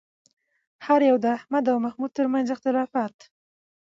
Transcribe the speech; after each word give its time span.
هر 0.85 0.99
یو 1.09 1.17
د 1.23 1.25
احمد 1.37 1.63
او 1.71 1.77
محمود 1.85 2.11
ترمنځ 2.17 2.47
اختلافات 2.55 3.15